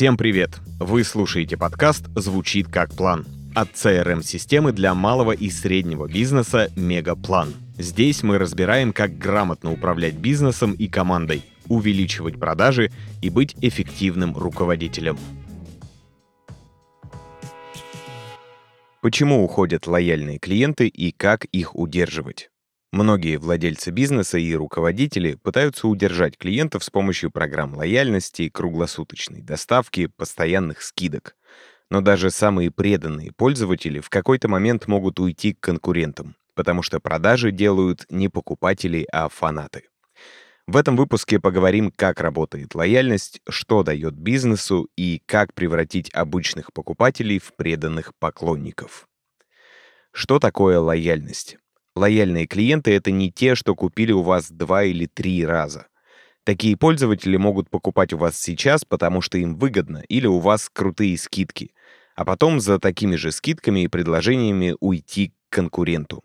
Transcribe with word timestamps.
Всем 0.00 0.16
привет! 0.16 0.60
Вы 0.78 1.04
слушаете 1.04 1.58
подкаст 1.58 2.06
«Звучит 2.16 2.68
как 2.68 2.90
план» 2.94 3.26
от 3.54 3.72
CRM-системы 3.72 4.72
для 4.72 4.94
малого 4.94 5.32
и 5.32 5.50
среднего 5.50 6.08
бизнеса 6.08 6.72
«Мегаплан». 6.74 7.52
Здесь 7.76 8.22
мы 8.22 8.38
разбираем, 8.38 8.94
как 8.94 9.18
грамотно 9.18 9.70
управлять 9.70 10.14
бизнесом 10.14 10.72
и 10.72 10.88
командой, 10.88 11.44
увеличивать 11.68 12.40
продажи 12.40 12.90
и 13.20 13.28
быть 13.28 13.54
эффективным 13.60 14.34
руководителем. 14.34 15.18
Почему 19.02 19.44
уходят 19.44 19.86
лояльные 19.86 20.38
клиенты 20.38 20.88
и 20.88 21.12
как 21.12 21.44
их 21.44 21.76
удерживать? 21.76 22.48
Многие 22.92 23.36
владельцы 23.36 23.92
бизнеса 23.92 24.36
и 24.38 24.52
руководители 24.54 25.34
пытаются 25.34 25.86
удержать 25.86 26.36
клиентов 26.36 26.82
с 26.82 26.90
помощью 26.90 27.30
программ 27.30 27.76
лояльности, 27.76 28.48
круглосуточной 28.48 29.42
доставки, 29.42 30.06
постоянных 30.06 30.82
скидок. 30.82 31.36
Но 31.88 32.00
даже 32.00 32.30
самые 32.30 32.72
преданные 32.72 33.30
пользователи 33.32 34.00
в 34.00 34.10
какой-то 34.10 34.48
момент 34.48 34.88
могут 34.88 35.20
уйти 35.20 35.54
к 35.54 35.60
конкурентам, 35.60 36.34
потому 36.54 36.82
что 36.82 36.98
продажи 36.98 37.52
делают 37.52 38.06
не 38.10 38.28
покупатели, 38.28 39.06
а 39.12 39.28
фанаты. 39.28 39.84
В 40.66 40.76
этом 40.76 40.96
выпуске 40.96 41.38
поговорим, 41.38 41.92
как 41.94 42.20
работает 42.20 42.74
лояльность, 42.74 43.40
что 43.48 43.84
дает 43.84 44.14
бизнесу 44.14 44.88
и 44.96 45.22
как 45.26 45.54
превратить 45.54 46.12
обычных 46.12 46.72
покупателей 46.72 47.38
в 47.38 47.54
преданных 47.54 48.14
поклонников. 48.18 49.08
Что 50.12 50.40
такое 50.40 50.80
лояльность? 50.80 51.59
Лояльные 51.96 52.46
клиенты— 52.46 52.92
это 52.94 53.10
не 53.10 53.32
те, 53.32 53.54
что 53.54 53.74
купили 53.74 54.12
у 54.12 54.22
вас 54.22 54.50
два 54.50 54.84
или 54.84 55.06
три 55.06 55.44
раза. 55.44 55.88
Такие 56.44 56.76
пользователи 56.76 57.36
могут 57.36 57.68
покупать 57.68 58.12
у 58.12 58.18
вас 58.18 58.38
сейчас, 58.38 58.84
потому 58.84 59.20
что 59.20 59.38
им 59.38 59.56
выгодно, 59.56 60.02
или 60.08 60.26
у 60.26 60.38
вас 60.38 60.68
крутые 60.72 61.18
скидки, 61.18 61.72
а 62.14 62.24
потом 62.24 62.60
за 62.60 62.78
такими 62.78 63.16
же 63.16 63.32
скидками 63.32 63.80
и 63.80 63.88
предложениями 63.88 64.76
уйти 64.80 65.28
к 65.28 65.54
конкуренту. 65.54 66.22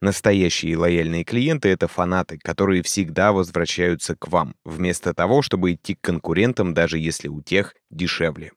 Настоящие 0.00 0.76
лояльные 0.76 1.22
клиенты— 1.22 1.68
это 1.70 1.86
фанаты, 1.86 2.38
которые 2.38 2.82
всегда 2.82 3.32
возвращаются 3.32 4.16
к 4.16 4.28
вам, 4.28 4.54
вместо 4.64 5.14
того, 5.14 5.42
чтобы 5.42 5.74
идти 5.74 5.94
к 5.94 6.00
конкурентам, 6.00 6.74
даже 6.74 6.98
если 6.98 7.28
у 7.28 7.40
тех 7.40 7.74
дешевле. 7.90 8.52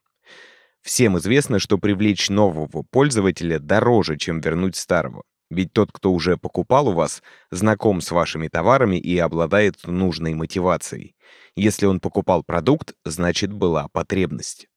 Всем 0.81 1.17
известно, 1.17 1.59
что 1.59 1.77
привлечь 1.77 2.29
нового 2.29 2.83
пользователя 2.83 3.59
дороже, 3.59 4.17
чем 4.17 4.39
вернуть 4.39 4.75
старого. 4.75 5.23
Ведь 5.49 5.73
тот, 5.73 5.91
кто 5.91 6.11
уже 6.11 6.37
покупал 6.37 6.87
у 6.87 6.93
вас, 6.93 7.21
знаком 7.51 8.01
с 8.01 8.11
вашими 8.11 8.47
товарами 8.47 8.97
и 8.97 9.17
обладает 9.17 9.85
нужной 9.85 10.33
мотивацией. 10.33 11.15
Если 11.55 11.85
он 11.85 11.99
покупал 11.99 12.43
продукт, 12.43 12.93
значит 13.05 13.53
была 13.53 13.87
потребность. 13.89 14.67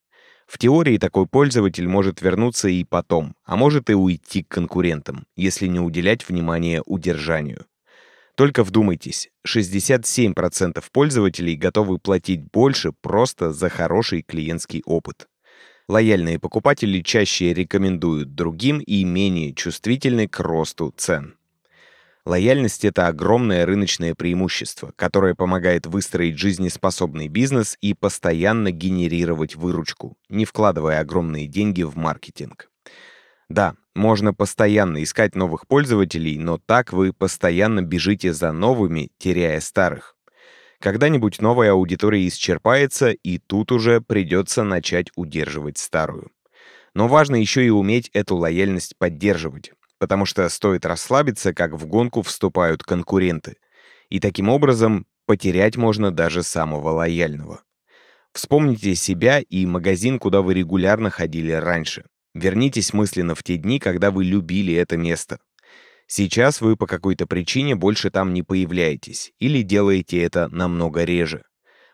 В 0.47 0.56
теории 0.58 0.97
такой 0.97 1.27
пользователь 1.27 1.86
может 1.86 2.22
вернуться 2.22 2.69
и 2.69 2.84
потом, 2.84 3.34
а 3.44 3.56
может 3.56 3.91
и 3.91 3.94
уйти 3.94 4.42
к 4.42 4.48
конкурентам, 4.48 5.27
если 5.36 5.66
не 5.66 5.78
уделять 5.78 6.27
внимания 6.27 6.82
удержанию. 6.86 7.66
Только 8.34 8.62
вдумайтесь, 8.62 9.30
67% 9.47 10.82
пользователей 10.92 11.56
готовы 11.56 11.98
платить 11.98 12.44
больше 12.50 12.92
просто 12.92 13.53
за 13.53 13.69
хороший 13.69 14.22
клиентский 14.22 14.82
опыт. 14.86 15.27
Лояльные 15.89 16.39
покупатели 16.39 17.00
чаще 17.00 17.55
рекомендуют 17.55 18.34
другим 18.34 18.78
и 18.81 19.05
менее 19.05 19.55
чувствительны 19.55 20.28
к 20.28 20.39
росту 20.39 20.92
цен. 20.94 21.34
Лояльность— 22.27 22.84
это 22.86 23.06
огромное 23.06 23.64
рыночное 23.64 24.14
преимущество, 24.14 24.92
которое 24.97 25.34
помогает 25.34 25.86
выстроить 25.86 26.36
жизнеспособный 26.36 27.28
бизнес 27.28 27.78
и 27.81 27.94
постоянно 27.94 28.70
генерировать 28.70 29.56
выручку, 29.56 30.19
не 30.28 30.44
вкладывая 30.44 31.00
огромные 31.00 31.47
деньги 31.47 31.84
в 31.84 31.97
маркетинг. 31.97 32.70
Да, 33.49 33.75
можно 33.94 34.34
постоянно 34.34 35.03
искать 35.03 35.34
новых 35.34 35.66
пользователей, 35.66 36.38
но 36.38 36.59
так 36.59 36.93
вы 36.93 37.15
постоянно 37.15 37.81
бежите 37.81 38.34
за 38.34 38.53
новыми, 38.53 39.10
теряя 39.16 39.59
старых. 39.60 40.18
Когда-нибудь 40.81 41.41
новая 41.41 41.72
аудитория 41.72 42.27
исчерпается, 42.28 43.11
и 43.11 43.39
тут 43.39 43.72
уже 43.72 44.00
придется 44.00 44.62
начать 44.62 45.09
удерживать 45.16 45.78
старую. 45.78 46.31
Но 46.94 47.09
важно 47.09 47.37
еще 47.37 47.66
и 47.66 47.71
уметь 47.71 48.11
эту 48.12 48.37
лояльность 48.37 48.97
поддерживать, 48.97 49.72
потому 49.99 50.25
что 50.25 50.49
стоит 50.49 50.87
расслабиться, 50.87 51.53
как 51.53 51.72
в 51.72 51.87
гонку 51.87 52.22
вступают 52.22 52.83
конкуренты. 52.84 53.56
И 54.09 54.21
таким 54.21 54.49
образом 54.49 55.06
потерять 55.27 55.77
можно 55.77 56.12
даже 56.12 56.43
самого 56.43 56.91
лояльного. 56.91 57.62
Вспомните 58.33 58.94
себя 58.94 59.41
и 59.41 59.67
магазин, 59.67 60.19
куда 60.19 60.43
вы 60.43 60.55
регулярно 60.55 61.11
ходили 61.11 61.53
раньше. 61.53 62.05
Вернитесь 62.34 62.93
мысленно 62.93 63.34
в 63.34 63.43
те 63.43 63.56
дни, 63.56 63.81
когда 63.81 64.11
вы 64.12 64.25
любили 64.25 64.75
это 64.75 64.97
место. 64.97 65.41
Сейчас 66.10 66.62
вы 66.62 66.76
по 66.76 66.86
какой-то 66.86 67.26
причине 67.26 67.76
больше 67.76 68.10
там 68.10 68.32
не 68.32 68.42
появляетесь 68.42 69.32
или 69.38 69.60
делаете 69.60 70.22
это 70.22 70.48
намного 70.48 71.04
реже. 71.04 71.44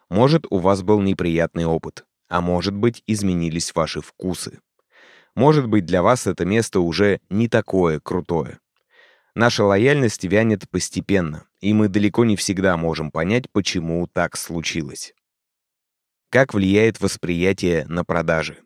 Может, 0.09 0.47
у 0.51 0.59
вас 0.59 0.83
был 0.83 1.01
неприятный 1.01 1.67
опыт, 1.67 2.05
а 2.29 2.41
может 2.41 2.75
быть, 2.75 3.03
изменились 3.09 3.75
ваши 3.75 4.01
вкусы. 4.01 4.61
Может 5.35 5.67
быть, 5.67 5.85
для 5.85 6.01
вас 6.01 6.29
это 6.29 6.45
место 6.45 6.79
уже 6.79 7.21
не 7.29 7.49
такое 7.49 7.99
крутое. 7.99 8.61
Наша 9.35 9.65
лояльность 9.65 10.23
вянет 10.23 10.71
постепенно, 10.71 11.49
и 11.61 11.73
мы 11.75 11.89
далеко 11.89 12.25
не 12.25 12.37
всегда 12.37 12.77
можем 12.77 13.11
понять, 13.11 13.51
почему 13.51 14.07
так 14.07 14.37
случилось. 14.37 15.13
Как 16.31 16.55
влияет 16.55 17.01
восприятие 17.01 17.85
на 17.87 18.05
продажи? 18.05 18.59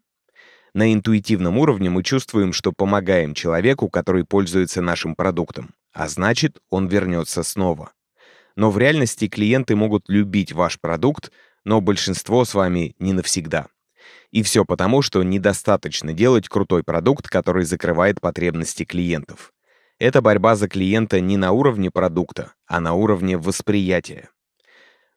На 0.74 0.92
интуитивном 0.92 1.58
уровне 1.58 1.90
мы 1.90 2.02
чувствуем, 2.02 2.52
что 2.52 2.72
помогаем 2.72 3.34
человеку, 3.34 3.88
который 3.88 4.24
пользуется 4.24 4.82
нашим 4.82 5.14
продуктом, 5.14 5.74
а 5.92 6.08
значит, 6.08 6.58
он 6.70 6.88
вернется 6.88 7.42
снова. 7.42 7.92
Но 8.56 8.70
в 8.70 8.78
реальности 8.78 9.28
клиенты 9.28 9.76
могут 9.76 10.08
любить 10.08 10.52
ваш 10.52 10.80
продукт, 10.80 11.32
но 11.64 11.80
большинство 11.80 12.44
с 12.44 12.54
вами 12.54 12.94
не 12.98 13.12
навсегда. 13.12 13.68
И 14.30 14.42
все 14.42 14.64
потому, 14.64 15.02
что 15.02 15.22
недостаточно 15.22 16.12
делать 16.12 16.48
крутой 16.48 16.82
продукт, 16.82 17.28
который 17.28 17.64
закрывает 17.64 18.20
потребности 18.20 18.84
клиентов. 18.84 19.52
Это 19.98 20.22
борьба 20.22 20.54
за 20.54 20.68
клиента 20.68 21.20
не 21.20 21.36
на 21.36 21.52
уровне 21.52 21.90
продукта, 21.90 22.52
а 22.66 22.80
на 22.80 22.94
уровне 22.94 23.36
восприятия. 23.36 24.30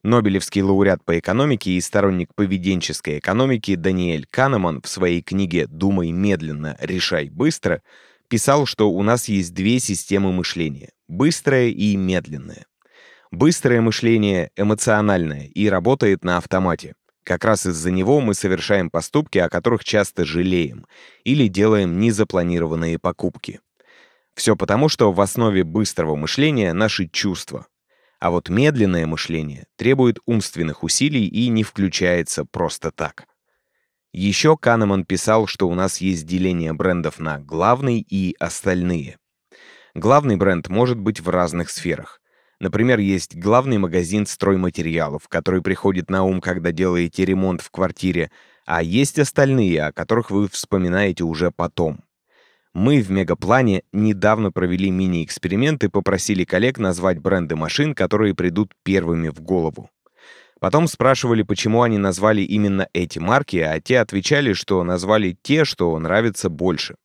Нобелевский 0.04 0.64
лауреат 0.64 1.06
по 1.06 1.20
экономике 1.20 1.72
и 1.72 1.82
сторонник 1.82 2.34
поведенческой 2.34 3.20
экономики 3.20 3.76
Даниэль 3.76 4.26
Канеман 4.30 4.82
в 4.82 4.88
своей 4.88 5.22
книге 5.22 5.68
«Думай 5.68 6.12
медленно, 6.12 6.76
решай 6.80 7.30
быстро» 7.30 7.84
писал, 8.28 8.66
что 8.66 8.90
у 8.90 9.04
нас 9.04 9.28
есть 9.28 9.54
две 9.54 9.80
системы 9.80 10.32
мышления— 10.32 10.90
быстрое 11.08 11.68
и 11.68 11.96
медленное. 11.98 12.66
Быстрое 13.30 13.82
мышление 13.82 14.50
эмоциональное 14.56 15.46
и 15.46 15.70
работает 15.70 16.24
на 16.24 16.38
автомате. 16.38 16.96
Как 17.24 17.46
раз 17.46 17.68
из-за 17.68 17.92
него 17.92 18.20
мы 18.22 18.34
совершаем 18.34 18.90
поступки, 18.90 19.38
о 19.38 19.50
которых 19.50 19.84
часто 19.84 20.26
жалеем, 20.26 20.88
или 21.24 21.48
делаем 21.48 22.00
незапланированные 22.00 22.98
покупки. 22.98 23.60
Все 24.34 24.56
потому, 24.56 24.90
что 24.90 25.12
в 25.12 25.22
основе 25.22 25.64
быстрого 25.64 26.16
мышления 26.16 26.74
наши 26.74 27.08
чувства, 27.08 27.68
а 28.22 28.30
вот 28.30 28.50
медленное 28.50 29.08
мышление 29.08 29.66
требует 29.76 30.20
умственных 30.28 30.84
усилий 30.84 31.28
и 31.28 31.50
не 31.50 31.64
включается 31.64 32.46
просто 32.46 32.92
так. 32.92 33.26
Еще 34.14 34.56
Канеман 34.58 35.06
писал, 35.06 35.48
что 35.48 35.68
у 35.68 35.74
нас 35.74 35.98
есть 35.98 36.28
деление 36.28 36.72
брендов 36.72 37.20
на 37.20 37.40
главный 37.40 38.00
и 38.00 38.36
остальные. 38.40 39.18
Главный 39.96 40.38
бренд 40.38 40.70
может 40.70 41.00
быть 41.00 41.20
в 41.20 41.30
разных 41.30 41.72
сферах. 41.72 42.22
Например, 42.60 43.00
есть 43.00 43.36
главный 43.36 43.80
магазин 43.80 44.28
стройматериалов, 44.28 45.28
который 45.28 45.64
приходит 45.64 46.12
на 46.12 46.24
ум, 46.24 46.42
когда 46.42 46.72
делаете 46.72 47.26
ремонт 47.26 47.62
в 47.62 47.72
квартире, 47.72 48.30
а 48.68 48.84
есть 48.84 49.18
остальные, 49.18 49.86
о 49.86 49.94
которых 49.94 50.30
вы 50.30 50.48
вспоминаете 50.48 51.24
уже 51.24 51.50
потом. 51.50 52.04
Мы 52.74 53.02
в 53.02 53.12
Мегаплане 53.12 53.84
недавно 53.92 54.52
провели 54.52 54.90
мини-эксперимент 54.90 55.84
и 55.84 55.90
попросили 55.90 56.46
коллег 56.46 56.78
назвать 56.78 57.20
бренды 57.20 57.58
машин, 57.58 57.94
которые 57.94 58.34
придут 58.34 58.74
первыми 58.84 59.28
в 59.28 59.42
голову. 59.42 59.90
Потом 60.62 60.88
спрашивали, 60.88 61.44
почему 61.44 61.82
они 61.82 61.98
назвали 61.98 62.44
именно 62.44 62.88
эти 62.94 63.20
марки, 63.20 63.58
а 63.58 63.82
те 63.82 64.00
отвечали, 64.00 64.54
что 64.54 64.84
назвали 64.84 65.38
те, 65.42 65.66
что 65.66 65.98
нравятся 66.00 66.50
больше. 66.50 66.96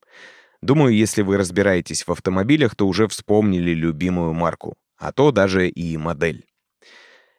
Думаю, 0.63 0.95
если 0.95 1.23
вы 1.23 1.37
разбираетесь 1.37 2.07
в 2.07 2.13
автомобилях, 2.13 2.77
то 2.77 2.87
уже 2.87 3.09
вспомнили 3.09 3.73
любимую 3.73 4.35
марку, 4.35 4.77
а 4.99 5.11
то 5.11 5.33
даже 5.33 5.69
и 5.69 5.97
модель. 5.97 6.45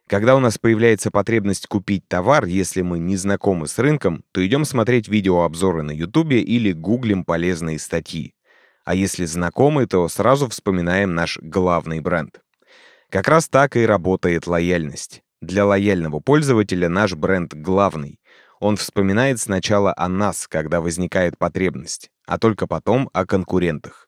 Когда 0.07 0.37
у 0.37 0.39
нас 0.39 0.57
появляется 0.57 1.11
потребность 1.11 1.67
купить 1.67 2.07
товар, 2.07 2.45
если 2.45 2.81
мы 2.81 2.97
не 2.97 3.17
знакомы 3.17 3.67
с 3.67 3.77
рынком, 3.77 4.23
то 4.31 4.45
идем 4.45 4.63
смотреть 4.63 5.09
видеообзоры 5.09 5.83
на 5.83 5.91
YouTube 5.91 6.31
или 6.31 6.71
гуглим 6.71 7.25
полезные 7.25 7.77
статьи. 7.77 8.33
А 8.85 8.95
если 8.95 9.25
знакомы, 9.25 9.85
то 9.85 10.07
сразу 10.07 10.47
вспоминаем 10.47 11.13
наш 11.13 11.37
главный 11.39 11.99
бренд. 11.99 12.39
Как 13.09 13.27
раз 13.27 13.49
так 13.49 13.75
и 13.75 13.85
работает 13.85 14.47
лояльность. 14.47 15.23
Для 15.41 15.65
лояльного 15.65 16.21
пользователя 16.21 16.87
наш 16.87 17.13
бренд 17.13 17.53
главный. 17.53 18.21
Он 18.61 18.77
вспоминает 18.77 19.41
сначала 19.41 19.93
о 19.95 20.07
нас, 20.07 20.47
когда 20.47 20.79
возникает 20.79 21.37
потребность, 21.37 22.11
а 22.25 22.39
только 22.39 22.65
потом 22.65 23.09
о 23.11 23.25
конкурентах. 23.25 24.06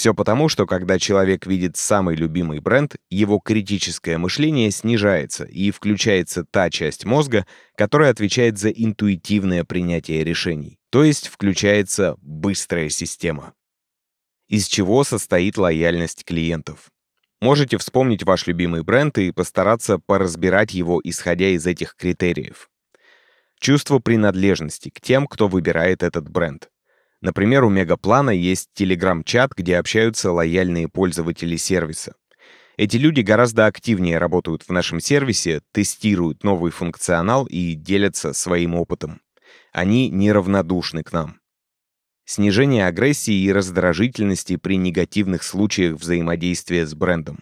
Все 0.00 0.14
потому, 0.14 0.48
что 0.48 0.64
когда 0.64 0.98
человек 0.98 1.44
видит 1.44 1.76
самый 1.76 2.16
любимый 2.16 2.60
бренд, 2.60 2.96
его 3.10 3.38
критическое 3.38 4.16
мышление 4.16 4.70
снижается 4.70 5.44
и 5.44 5.70
включается 5.70 6.42
та 6.42 6.70
часть 6.70 7.04
мозга, 7.04 7.44
которая 7.74 8.10
отвечает 8.10 8.56
за 8.56 8.70
интуитивное 8.70 9.62
принятие 9.62 10.24
решений. 10.24 10.78
То 10.88 11.04
есть 11.04 11.28
включается 11.28 12.16
быстрая 12.22 12.88
система. 12.88 13.52
Из 14.48 14.68
чего 14.68 15.04
состоит 15.04 15.58
лояльность 15.58 16.24
клиентов? 16.24 16.90
Можете 17.42 17.76
вспомнить 17.76 18.22
ваш 18.22 18.46
любимый 18.46 18.82
бренд 18.82 19.18
и 19.18 19.32
постараться 19.32 19.98
поразбирать 19.98 20.72
его, 20.72 21.02
исходя 21.04 21.48
из 21.48 21.66
этих 21.66 21.94
критериев. 21.94 22.70
Чувство 23.60 23.98
принадлежности 23.98 24.88
к 24.88 25.02
тем, 25.02 25.26
кто 25.26 25.46
выбирает 25.46 26.02
этот 26.02 26.26
бренд. 26.30 26.70
Например, 27.20 27.64
у 27.64 27.70
Мегаплана 27.70 28.30
есть 28.30 28.68
телеграм-чат, 28.74 29.52
где 29.54 29.76
общаются 29.76 30.32
лояльные 30.32 30.88
пользователи 30.88 31.56
сервиса. 31.56 32.14
Эти 32.78 32.96
люди 32.96 33.20
гораздо 33.20 33.66
активнее 33.66 34.16
работают 34.16 34.62
в 34.62 34.70
нашем 34.70 35.00
сервисе, 35.00 35.60
тестируют 35.72 36.44
новый 36.44 36.72
функционал 36.72 37.44
и 37.44 37.74
делятся 37.74 38.32
своим 38.32 38.74
опытом. 38.74 39.20
Они 39.72 40.08
неравнодушны 40.08 41.02
к 41.02 41.12
нам. 41.12 41.40
Снижение 42.24 42.86
агрессии 42.86 43.34
и 43.34 43.52
раздражительности 43.52 44.56
при 44.56 44.78
негативных 44.78 45.42
случаях 45.42 45.96
взаимодействия 45.96 46.86
с 46.86 46.94
брендом. 46.94 47.40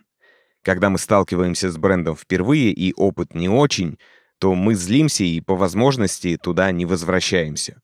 Когда 0.62 0.90
мы 0.90 0.98
сталкиваемся 0.98 1.70
с 1.70 1.76
брендом 1.76 2.16
впервые 2.16 2.72
и 2.72 2.92
опыт 2.94 3.34
не 3.34 3.48
очень, 3.48 3.98
то 4.40 4.54
мы 4.54 4.74
злимся 4.74 5.24
и 5.24 5.40
по 5.40 5.54
возможности 5.54 6.36
туда 6.36 6.72
не 6.72 6.84
возвращаемся. 6.84 7.80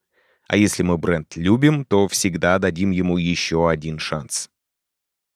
А 0.48 0.56
если 0.56 0.82
мы 0.82 0.98
бренд 0.98 1.36
любим, 1.36 1.84
то 1.84 2.06
всегда 2.08 2.58
дадим 2.58 2.90
ему 2.90 3.16
еще 3.16 3.68
один 3.68 3.98
шанс. 3.98 4.50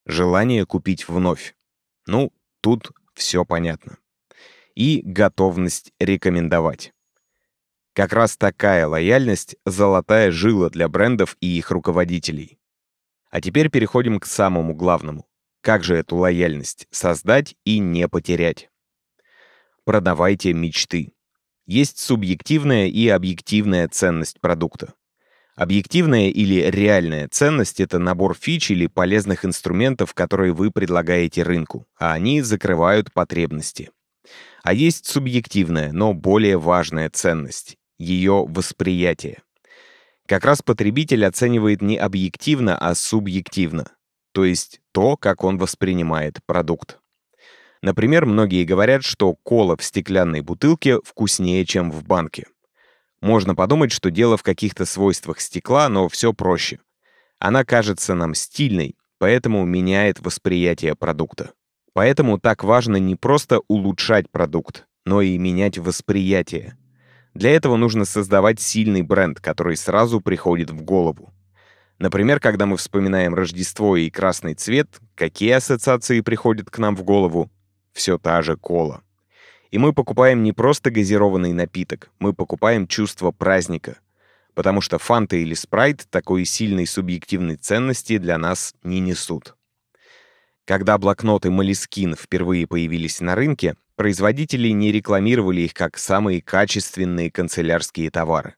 Желание 0.06 0.66
купить 0.66 1.08
вновь. 1.08 1.54
Ну, 2.06 2.32
тут 2.60 2.92
все 3.14 3.44
понятно. 3.44 3.98
И 4.74 5.02
готовность 5.04 5.92
рекомендовать. 5.98 6.92
Как 7.94 8.12
раз 8.12 8.36
такая 8.36 8.86
лояльность— 8.86 9.56
золотая 9.66 10.30
жила 10.30 10.70
для 10.70 10.88
брендов 10.88 11.36
и 11.40 11.58
их 11.58 11.70
руководителей. 11.70 12.58
А 13.30 13.40
теперь 13.40 13.70
переходим 13.70 14.20
к 14.20 14.26
самому 14.26 14.74
главному. 14.74 15.26
Как 15.62 15.82
же 15.82 15.96
эту 15.96 16.16
лояльность 16.16 16.86
создать 16.90 17.56
и 17.64 17.78
не 17.80 18.08
потерять? 18.08 18.70
Продавайте 19.84 20.52
мечты. 20.52 21.12
Есть 21.66 21.98
субъективная 21.98 22.86
и 22.86 23.08
объективная 23.08 23.88
ценность 23.88 24.40
продукта. 24.40 24.94
Объективная 25.58 26.28
или 26.28 26.70
реальная 26.70 27.26
ценность— 27.28 27.80
это 27.80 27.98
набор 27.98 28.36
фич 28.40 28.70
или 28.70 28.86
полезных 28.86 29.44
инструментов, 29.44 30.14
которые 30.14 30.52
вы 30.52 30.70
предлагаете 30.70 31.42
рынку, 31.42 31.84
а 31.98 32.12
они 32.12 32.42
закрывают 32.42 33.12
потребности. 33.12 33.90
А 34.62 34.72
есть 34.72 35.06
субъективная, 35.06 35.90
но 35.90 36.14
более 36.14 36.58
важная 36.58 37.10
ценность— 37.10 37.76
ее 37.98 38.44
восприятие. 38.46 39.42
Как 40.28 40.44
раз 40.44 40.62
потребитель 40.62 41.26
оценивает 41.26 41.82
не 41.82 41.96
объективно, 41.96 42.78
а 42.78 42.94
субъективно, 42.94 43.90
то 44.30 44.44
есть 44.44 44.80
то, 44.92 45.16
как 45.16 45.42
он 45.42 45.58
воспринимает 45.58 46.38
продукт. 46.46 47.00
Например, 47.82 48.26
многие 48.26 48.62
говорят, 48.62 49.02
что 49.02 49.34
кола 49.34 49.76
в 49.76 49.82
стеклянной 49.82 50.40
бутылке 50.40 51.00
вкуснее, 51.02 51.66
чем 51.66 51.90
в 51.90 52.04
банке. 52.04 52.46
Можно 53.20 53.54
подумать, 53.54 53.92
что 53.92 54.10
дело 54.10 54.36
в 54.36 54.42
каких-то 54.42 54.86
свойствах 54.86 55.40
стекла, 55.40 55.88
но 55.88 56.08
все 56.08 56.32
проще. 56.32 56.78
Она 57.38 57.64
кажется 57.64 58.14
нам 58.14 58.34
стильной, 58.34 58.96
поэтому 59.18 59.64
меняет 59.64 60.20
восприятие 60.20 60.94
продукта. 60.94 61.52
Поэтому 61.92 62.38
так 62.38 62.62
важно 62.62 62.96
не 62.96 63.16
просто 63.16 63.60
улучшать 63.66 64.30
продукт, 64.30 64.86
но 65.04 65.20
и 65.20 65.36
менять 65.36 65.78
восприятие. 65.78 66.76
Для 67.34 67.50
этого 67.50 67.76
нужно 67.76 68.04
создавать 68.04 68.60
сильный 68.60 69.02
бренд, 69.02 69.40
который 69.40 69.76
сразу 69.76 70.20
приходит 70.20 70.70
в 70.70 70.82
голову. 70.82 71.32
Например, 71.98 72.38
когда 72.38 72.66
мы 72.66 72.76
вспоминаем 72.76 73.34
Рождество 73.34 73.96
и 73.96 74.10
красный 74.10 74.54
цвет, 74.54 75.00
какие 75.16 75.50
ассоциации 75.50 76.20
приходят 76.20 76.70
к 76.70 76.78
нам 76.78 76.94
в 76.94 77.02
голову? 77.02 77.50
Все 77.92 78.18
та 78.18 78.42
же 78.42 78.56
кола. 78.56 79.02
И 79.70 79.78
мы 79.78 79.92
покупаем 79.92 80.42
не 80.42 80.52
просто 80.52 80.90
газированный 80.90 81.52
напиток, 81.52 82.10
мы 82.18 82.32
покупаем 82.32 82.86
чувство 82.86 83.30
праздника. 83.30 83.98
Потому 84.54 84.80
что 84.80 84.98
фанта 84.98 85.36
или 85.36 85.54
спрайт 85.54 86.06
такой 86.10 86.44
сильной 86.44 86.86
субъективной 86.86 87.56
ценности 87.56 88.18
для 88.18 88.38
нас 88.38 88.74
не 88.82 88.98
несут. 89.00 89.54
Когда 90.64 90.98
блокноты 90.98 91.48
Moleskine 91.48 92.18
впервые 92.18 92.66
появились 92.66 93.20
на 93.20 93.34
рынке, 93.34 93.76
производители 93.96 94.68
не 94.68 94.92
рекламировали 94.92 95.62
их 95.62 95.74
как 95.74 95.96
самые 95.96 96.42
качественные 96.42 97.30
канцелярские 97.30 98.10
товары. 98.10 98.54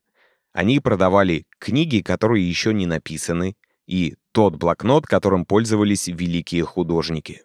Они 0.52 0.80
продавали 0.80 1.46
книги, 1.58 2.00
которые 2.00 2.48
еще 2.48 2.74
не 2.74 2.86
написаны, 2.86 3.56
и 3.86 4.16
тот 4.32 4.56
блокнот, 4.56 5.06
которым 5.06 5.44
пользовались 5.44 6.08
великие 6.08 6.64
художники. 6.64 7.42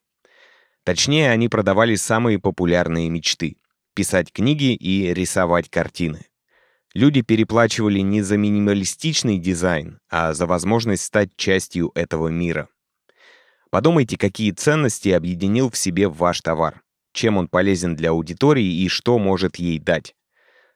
Точнее, 0.85 1.31
они 1.31 1.49
продавали 1.49 1.95
самые 1.95 2.37
популярные 2.37 3.09
мечты— 3.09 3.57
писать 3.95 4.31
книги 4.31 4.75
и 4.75 5.11
рисовать 5.15 5.67
картины. 5.67 6.27
Люди 6.93 7.23
переплачивали 7.23 7.99
не 7.99 8.21
за 8.21 8.37
минималистичный 8.37 9.39
дизайн, 9.39 9.99
а 10.09 10.33
за 10.33 10.45
возможность 10.45 11.03
стать 11.03 11.35
частью 11.35 11.91
этого 11.95 12.27
мира. 12.27 12.69
Подумайте, 13.71 14.15
какие 14.15 14.51
ценности 14.51 15.09
объединил 15.09 15.71
в 15.71 15.75
себе 15.75 16.07
ваш 16.07 16.41
товар, 16.41 16.83
чем 17.13 17.37
он 17.37 17.47
полезен 17.47 17.95
для 17.95 18.11
аудитории 18.11 18.83
и 18.83 18.87
что 18.87 19.17
может 19.17 19.55
ей 19.55 19.79
дать. 19.79 20.15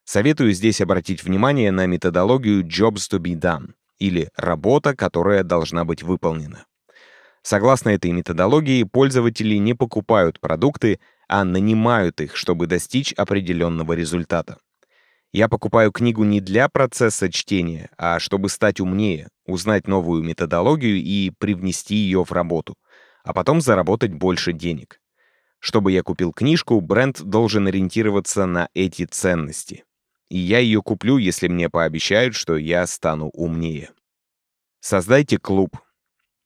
Советую 0.05 0.53
здесь 0.53 0.81
обратить 0.81 1.23
внимание 1.23 1.71
на 1.71 1.85
методологию 1.85 2.65
Jobs 2.65 3.07
to 3.11 3.19
be 3.19 3.39
done, 3.39 3.73
или 3.99 4.31
«работа, 4.35 4.95
которая 4.95 5.43
должна 5.43 5.85
быть 5.85 6.01
выполнена». 6.01 6.65
Согласно 7.41 7.89
этой 7.89 8.11
методологии, 8.11 8.83
пользователи 8.83 9.55
не 9.55 9.73
покупают 9.73 10.39
продукты, 10.39 10.99
а 11.27 11.43
нанимают 11.43 12.21
их, 12.21 12.35
чтобы 12.35 12.67
достичь 12.67 13.13
определенного 13.13 13.93
результата. 13.93 14.57
Я 15.31 15.47
покупаю 15.47 15.91
книгу 15.91 16.23
не 16.23 16.41
для 16.41 16.69
процесса 16.69 17.31
чтения, 17.31 17.89
а 17.97 18.19
чтобы 18.19 18.49
стать 18.49 18.79
умнее, 18.79 19.29
узнать 19.45 19.87
новую 19.87 20.23
методологию 20.23 20.97
и 20.97 21.31
привнести 21.37 21.95
ее 21.95 22.25
в 22.25 22.31
работу, 22.31 22.75
а 23.23 23.33
потом 23.33 23.61
заработать 23.61 24.11
больше 24.11 24.53
денег. 24.53 24.99
Чтобы 25.59 25.91
я 25.91 26.01
купил 26.01 26.33
книжку, 26.33 26.81
бренд 26.81 27.21
должен 27.21 27.67
ориентироваться 27.67 28.45
на 28.47 28.69
эти 28.73 29.05
ценности. 29.05 29.83
И 30.29 30.37
я 30.37 30.59
ее 30.59 30.81
куплю, 30.81 31.17
если 31.17 31.47
мне 31.47 31.69
пообещают, 31.69 32.33
что 32.33 32.57
я 32.57 32.87
стану 32.87 33.29
умнее. 33.29 33.91
Создайте 34.79 35.37
клуб, 35.37 35.77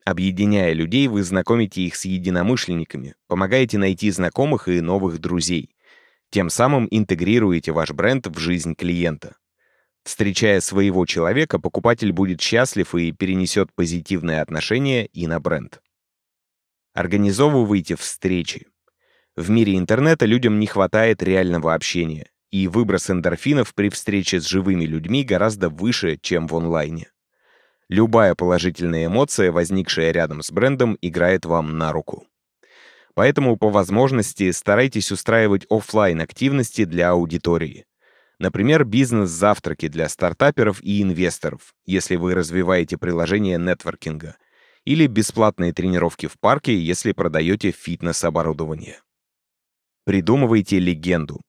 Объединяя 0.05 0.73
людей, 0.73 1.07
вы 1.07 1.23
знакомите 1.23 1.81
их 1.81 1.95
с 1.95 2.03
единомышленниками, 2.05 3.15
помогаете 3.27 3.77
найти 3.77 4.11
знакомых 4.11 4.67
и 4.67 4.81
новых 4.81 5.19
друзей. 5.19 5.75
Тем 6.29 6.49
самым 6.49 6.87
интегрируете 6.91 7.71
ваш 7.71 7.91
бренд 7.91 8.27
в 8.27 8.37
жизнь 8.37 8.75
клиента. 8.75 9.37
Встречая 10.03 10.59
своего 10.59 11.05
человека, 11.05 11.59
покупатель 11.59 12.11
будет 12.11 12.41
счастлив 12.41 12.93
и 12.95 13.13
перенесет 13.13 13.73
позитивное 13.73 14.41
отношение 14.41 15.05
и 15.05 15.25
на 15.27 15.39
бренд. 15.39 15.81
Организовывайте 16.93 17.95
встречи. 17.95 18.67
В 19.37 19.49
мире 19.49 19.77
интернета 19.77 20.25
людям 20.25 20.59
не 20.59 20.67
хватает 20.67 21.23
реального 21.23 21.73
общения, 21.73 22.29
и 22.51 22.67
выброс 22.67 23.09
эндорфинов 23.09 23.73
при 23.73 23.89
встрече 23.89 24.41
с 24.41 24.45
живыми 24.45 24.83
людьми 24.83 25.23
гораздо 25.23 25.69
выше, 25.69 26.19
чем 26.21 26.47
в 26.47 26.55
онлайне. 26.55 27.12
Любая 27.93 28.33
положительная 28.33 29.05
эмоция, 29.05 29.51
возникшая 29.51 30.09
рядом 30.09 30.41
с 30.41 30.49
брендом, 30.49 30.97
играет 31.03 31.45
вам 31.45 31.77
на 31.77 31.91
руку. 31.91 32.25
Поэтому 33.13 33.55
по 33.55 33.69
возможности 33.69 34.49
старайтесь 34.49 35.11
устраивать 35.11 35.67
офлайн 35.69 36.19
активности 36.21 36.85
для 36.85 37.11
аудитории. 37.11 37.85
Например, 38.39 38.83
бизнес-завтраки 38.83 39.89
для 39.89 40.09
стартаперов 40.09 40.81
и 40.81 41.03
инвесторов, 41.03 41.75
если 41.85 42.15
вы 42.15 42.33
развиваете 42.33 42.97
приложение 42.97 43.59
нетворкинга, 43.59 44.37
или 44.85 45.05
бесплатные 45.05 45.71
тренировки 45.71 46.25
в 46.25 46.39
парке, 46.39 46.75
если 46.75 47.11
продаете 47.11 47.69
фитнес-оборудование. 47.69 49.01
Придумывайте 50.03 50.79
легенду. 50.79 51.41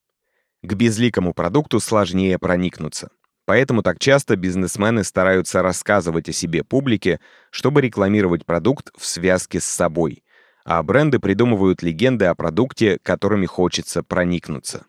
К 0.61 0.75
безликому 0.75 1.33
продукту 1.33 1.79
сложнее 1.79 2.37
проникнуться. 2.37 3.09
Поэтому 3.45 3.83
так 3.83 3.99
часто 3.99 4.35
бизнесмены 4.35 5.03
стараются 5.03 5.61
рассказывать 5.61 6.29
о 6.29 6.33
себе 6.33 6.63
публике, 6.63 7.19
чтобы 7.51 7.81
рекламировать 7.81 8.45
продукт 8.45 8.91
в 8.97 9.05
связке 9.05 9.59
с 9.59 9.65
собой, 9.65 10.23
а 10.65 10.81
бренды 10.81 11.19
придумывают 11.19 11.83
легенды 11.83 12.25
о 12.25 12.35
продукте, 12.35 12.97
которыми 13.03 13.45
хочется 13.45 14.01
проникнуться. 14.01 14.85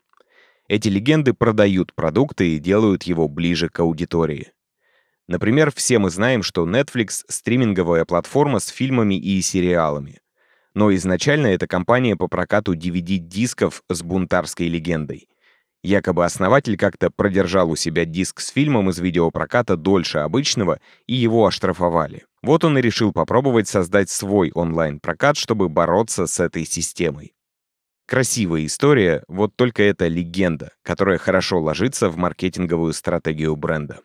Эти 0.67 0.89
легенды 0.89 1.33
продают 1.33 1.93
продукты 1.93 2.55
и 2.55 2.59
делают 2.59 3.03
его 3.03 3.27
ближе 3.27 3.69
к 3.69 3.79
аудитории. 3.79 4.51
Например, 5.27 5.71
все 5.71 5.99
мы 5.99 6.09
знаем, 6.09 6.41
что 6.41 6.67
Netflix— 6.67 7.23
стриминговая 7.27 8.05
платформа 8.05 8.59
с 8.59 8.67
фильмами 8.67 9.15
и 9.15 9.41
сериалами. 9.41 10.19
Но 10.73 10.93
изначально 10.95 11.47
это 11.47 11.67
компания 11.67 12.15
по 12.15 12.27
прокату 12.27 12.73
DVD-дисков 12.73 13.83
с 13.89 14.01
бунтарской 14.01 14.67
легендой. 14.67 15.27
Якобы 15.87 16.25
основатель 16.25 16.75
как-то 16.75 17.09
продержал 17.09 17.71
у 17.71 17.77
себя 17.77 18.03
диск 18.03 18.41
с 18.41 18.49
фильмом 18.49 18.89
из 18.89 18.99
видеопроката 18.99 19.77
дольше 19.77 20.17
обычного, 20.17 20.81
и 21.05 21.15
его 21.15 21.47
оштрафовали. 21.47 22.25
Вот 22.41 22.65
он 22.65 22.77
и 22.77 22.81
решил 22.81 23.13
попробовать 23.13 23.69
создать 23.69 24.09
свой 24.09 24.51
онлайн-прокат, 24.51 25.37
чтобы 25.37 25.69
бороться 25.69 26.27
с 26.27 26.41
этой 26.41 26.65
системой. 26.65 27.35
Красивая 28.05 28.65
история, 28.65 29.23
вот 29.29 29.55
только 29.55 29.81
это 29.81 30.07
легенда, 30.07 30.73
которая 30.81 31.17
хорошо 31.17 31.61
ложится 31.61 32.09
в 32.09 32.17
маркетинговую 32.17 32.91
стратегию 32.91 33.55
бренда. 33.55 34.01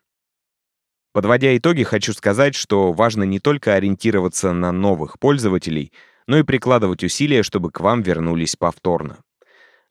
Подводя 1.12 1.57
итоги, 1.57 1.83
хочу 1.83 2.12
сказать, 2.12 2.55
что 2.55 2.93
важно 2.93 3.25
не 3.25 3.41
только 3.41 3.75
ориентироваться 3.75 4.53
на 4.53 4.71
новых 4.71 5.19
пользователей, 5.19 5.93
но 6.29 6.39
и 6.39 6.45
прикладывать 6.45 7.03
усилия, 7.03 7.43
чтобы 7.43 7.73
к 7.73 7.81
вам 7.81 8.03
вернулись 8.03 8.55
повторно. 8.55 9.19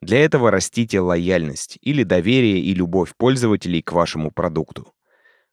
Для 0.02 0.22
этого 0.22 0.50
растите 0.50 1.00
лояльность 1.00 1.78
или 1.80 2.02
доверие 2.02 2.60
и 2.60 2.74
любовь 2.74 3.14
пользователей 3.16 3.80
к 3.80 3.92
вашему 3.92 4.30
продукту. 4.30 4.92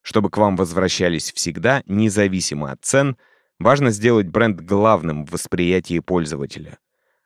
Чтобы 0.02 0.30
к 0.30 0.38
вам 0.38 0.58
возвращались 0.58 1.32
всегда, 1.32 1.84
независимо 1.86 2.72
от 2.72 2.84
цен, 2.84 3.16
важно 3.60 3.92
сделать 3.92 4.28
бренд 4.28 4.60
главным 4.60 5.26
в 5.26 5.32
восприятии 5.32 6.00
пользователя. 6.00 6.80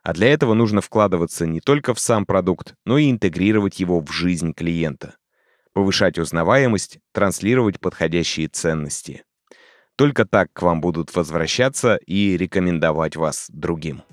А 0.04 0.14
для 0.14 0.32
этого 0.32 0.54
нужно 0.54 0.82
вкладываться 0.82 1.48
не 1.48 1.62
только 1.62 1.96
в 1.96 2.00
сам 2.00 2.26
продукт, 2.26 2.76
но 2.86 3.00
и 3.00 3.10
интегрировать 3.10 3.80
его 3.80 4.00
в 4.02 4.12
жизнь 4.12 4.54
клиента 4.54 5.16
повышать 5.74 6.18
узнаваемость, 6.18 7.00
транслировать 7.12 7.80
подходящие 7.80 8.48
ценности. 8.48 9.24
Только 9.96 10.26
так 10.26 10.52
к 10.54 10.62
вам 10.62 10.82
будут 10.82 11.14
возвращаться 11.16 11.98
и 12.06 12.38
рекомендовать 12.38 13.16
вас 13.16 13.48
другим. 13.50 14.04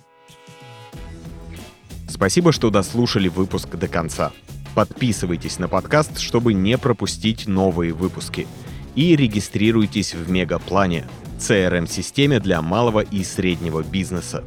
Спасибо, 2.11 2.51
что 2.53 2.71
дослушали 2.71 3.29
выпуск 3.29 3.69
до 3.77 3.87
конца. 3.87 4.33
Подписывайтесь 4.75 5.59
на 5.61 5.69
подкаст, 5.69 6.19
чтобы 6.19 6.55
не 6.55 6.77
пропустить 6.77 7.47
новые 7.47 7.93
выпуски. 7.93 8.49
И 8.97 9.15
регистрируйтесь 9.15 10.15
в 10.15 10.29
Мегаплане, 10.29 11.07
CRM-системе 11.39 12.41
для 12.41 12.61
малого 12.63 13.01
и 13.01 13.23
среднего 13.23 13.83
бизнеса. 13.83 14.45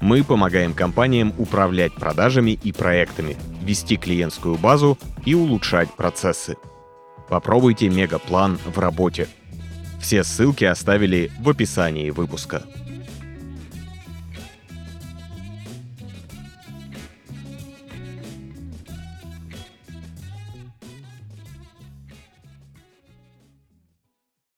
Мы 0.00 0.24
помогаем 0.24 0.74
компаниям 0.74 1.32
управлять 1.38 1.94
продажами 1.94 2.58
и 2.62 2.72
проектами, 2.72 3.36
вести 3.62 3.96
клиентскую 3.96 4.56
базу 4.56 4.98
и 5.24 5.34
улучшать 5.34 5.94
процессы. 5.94 6.56
Попробуйте 7.28 7.88
мегаплан 7.88 8.58
в 8.64 8.76
работе. 8.78 9.28
Все 10.00 10.24
ссылки 10.24 10.64
оставили 10.64 11.30
в 11.38 11.48
описании 11.48 12.10
выпуска. 12.10 12.64